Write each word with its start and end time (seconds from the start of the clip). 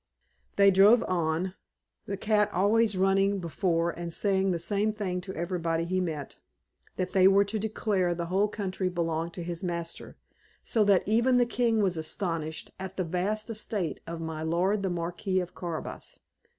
They 0.55 0.71
drove 0.71 1.03
on 1.07 1.53
the 2.07 2.17
cat 2.17 2.49
always 2.51 2.97
running 2.97 3.37
before 3.37 3.91
and 3.91 4.11
saying 4.11 4.49
the 4.49 4.57
same 4.57 4.91
thing 4.91 5.21
to 5.21 5.33
everybody 5.35 5.83
he 5.83 6.01
met, 6.01 6.39
that 6.95 7.11
they 7.13 7.27
were 7.27 7.45
to 7.45 7.59
declare 7.59 8.15
the 8.15 8.25
whole 8.25 8.47
country 8.47 8.89
belonged 8.89 9.33
to 9.33 9.43
his 9.43 9.63
master; 9.63 10.17
so 10.63 10.83
that 10.85 11.03
even 11.07 11.37
the 11.37 11.45
king 11.45 11.83
was 11.83 11.97
astonished 11.97 12.71
at 12.79 12.97
the 12.97 13.03
vast 13.03 13.51
estate 13.51 14.01
of 14.07 14.19
my 14.19 14.41
lord 14.41 14.81
the 14.81 14.89
Marquis 14.89 15.39
of 15.39 15.53
Carabas. 15.53 16.17